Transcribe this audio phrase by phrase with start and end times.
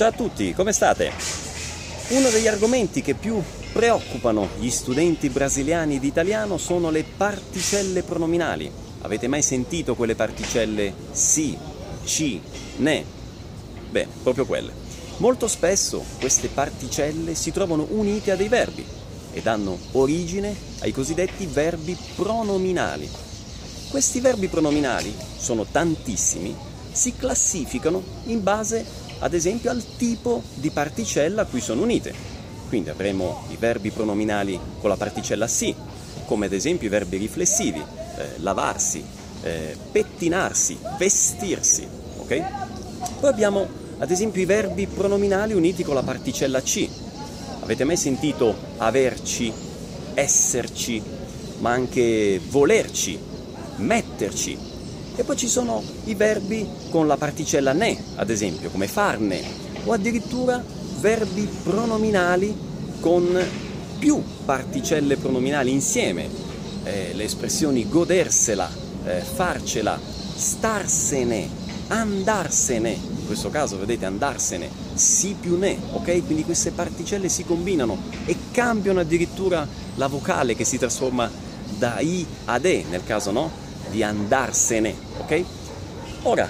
[0.00, 1.12] Ciao a tutti, come state?
[2.08, 3.38] Uno degli argomenti che più
[3.70, 8.72] preoccupano gli studenti brasiliani di italiano sono le particelle pronominali.
[9.02, 11.54] Avete mai sentito quelle particelle si,
[12.06, 12.40] ci,
[12.76, 13.04] ne?
[13.90, 14.72] Beh, proprio quelle.
[15.18, 18.82] Molto spesso queste particelle si trovano unite a dei verbi
[19.34, 23.06] e danno origine ai cosiddetti verbi pronominali.
[23.90, 26.56] Questi verbi pronominali sono tantissimi,
[26.90, 32.12] si classificano in base ad esempio al tipo di particella a cui sono unite.
[32.68, 35.74] Quindi avremo i verbi pronominali con la particella si,
[36.26, 39.02] come ad esempio i verbi riflessivi, eh, lavarsi,
[39.42, 41.86] eh, pettinarsi, vestirsi.
[42.18, 42.44] Okay?
[43.18, 43.66] Poi abbiamo
[43.98, 46.88] ad esempio i verbi pronominali uniti con la particella C.
[47.60, 49.52] Avete mai sentito averci,
[50.14, 51.02] esserci,
[51.58, 53.18] ma anche volerci,
[53.76, 54.56] metterci,
[55.20, 59.42] e poi ci sono i verbi con la particella ne, ad esempio, come farne,
[59.84, 60.64] o addirittura
[60.98, 62.56] verbi pronominali
[63.00, 63.38] con
[63.98, 66.26] più particelle pronominali insieme.
[66.84, 68.70] Eh, le espressioni godersela,
[69.04, 70.00] eh, farcela,
[70.34, 71.46] starsene,
[71.88, 76.24] andarsene, in questo caso vedete andarsene, si più ne, ok?
[76.24, 81.30] Quindi queste particelle si combinano e cambiano addirittura la vocale che si trasforma
[81.76, 83.68] da i ad e, nel caso no?
[83.90, 85.44] Di andarsene, ok?
[86.22, 86.48] Ora,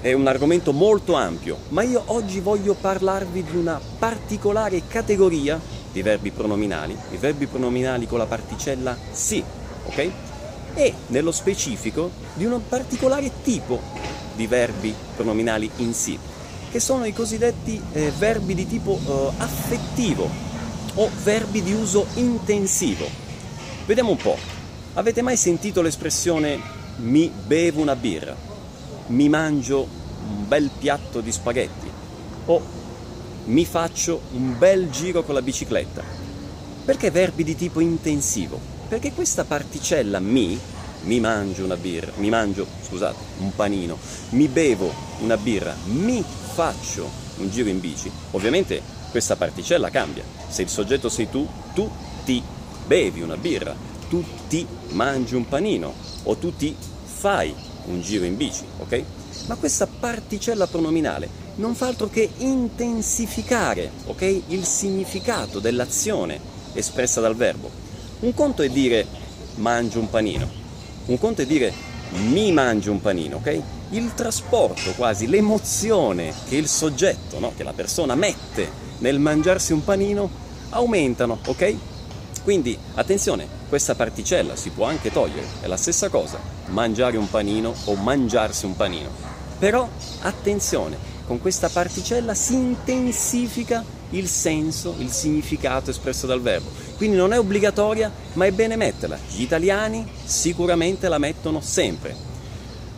[0.00, 6.02] è un argomento molto ampio, ma io oggi voglio parlarvi di una particolare categoria di
[6.02, 9.42] verbi pronominali, i verbi pronominali con la particella si,
[9.86, 10.10] ok?
[10.74, 13.80] E nello specifico di un particolare tipo
[14.36, 16.16] di verbi pronominali in si,
[16.70, 20.28] che sono i cosiddetti eh, verbi di tipo eh, affettivo
[20.94, 23.06] o verbi di uso intensivo.
[23.86, 24.57] Vediamo un po'.
[24.98, 26.58] Avete mai sentito l'espressione
[26.96, 28.34] mi bevo una birra,
[29.06, 29.86] mi mangio
[30.26, 31.88] un bel piatto di spaghetti
[32.46, 32.60] o
[33.44, 36.02] mi faccio un bel giro con la bicicletta?
[36.84, 38.58] Perché verbi di tipo intensivo?
[38.88, 40.58] Perché questa particella mi,
[41.04, 43.96] mi mangio una birra, mi mangio, scusate, un panino,
[44.30, 48.82] mi bevo una birra, mi faccio un giro in bici, ovviamente
[49.12, 50.24] questa particella cambia.
[50.48, 51.88] Se il soggetto sei tu, tu
[52.24, 52.42] ti
[52.84, 55.92] bevi una birra, tu ti mangi un panino
[56.24, 56.74] o tu ti
[57.04, 57.54] fai
[57.86, 59.02] un giro in bici, ok?
[59.46, 64.42] Ma questa particella pronominale non fa altro che intensificare, ok?
[64.48, 66.40] Il significato dell'azione
[66.72, 67.70] espressa dal verbo.
[68.20, 69.06] Un conto è dire
[69.56, 70.48] mangio un panino,
[71.06, 71.72] un conto è dire
[72.10, 73.62] mi mangio un panino, ok?
[73.90, 77.52] Il trasporto quasi, l'emozione che il soggetto, no?
[77.56, 80.28] che la persona mette nel mangiarsi un panino
[80.70, 81.74] aumentano, ok?
[82.48, 87.74] Quindi attenzione, questa particella si può anche togliere, è la stessa cosa, mangiare un panino
[87.84, 89.10] o mangiarsi un panino.
[89.58, 89.86] Però
[90.22, 96.70] attenzione, con questa particella si intensifica il senso, il significato espresso dal verbo.
[96.96, 99.18] Quindi non è obbligatoria, ma è bene metterla.
[99.28, 102.16] Gli italiani sicuramente la mettono sempre.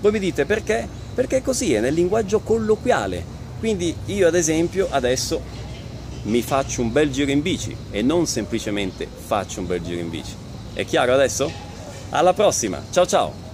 [0.00, 0.88] Voi mi dite perché?
[1.14, 3.24] Perché così è nel linguaggio colloquiale.
[3.60, 5.40] Quindi io ad esempio adesso
[6.26, 10.10] mi faccio un bel giro in bici e non semplicemente faccio un bel giro in
[10.10, 10.34] bici.
[10.72, 11.50] È chiaro adesso?
[12.10, 13.45] Alla prossima, ciao ciao!